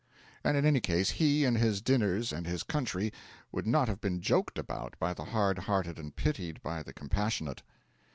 [0.43, 3.13] And in any case, he and his dinners and his country
[3.51, 7.61] would not have been joked about by the hard hearted and pitied by the compassionate.